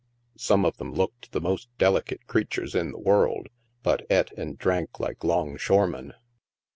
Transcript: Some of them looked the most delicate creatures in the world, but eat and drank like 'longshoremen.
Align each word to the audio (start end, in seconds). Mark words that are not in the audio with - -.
Some 0.39 0.65
of 0.65 0.77
them 0.77 0.95
looked 0.95 1.31
the 1.31 1.39
most 1.39 1.69
delicate 1.77 2.25
creatures 2.25 2.73
in 2.73 2.91
the 2.91 2.97
world, 2.97 3.49
but 3.83 4.01
eat 4.09 4.31
and 4.35 4.57
drank 4.57 4.99
like 4.99 5.23
'longshoremen. 5.23 6.15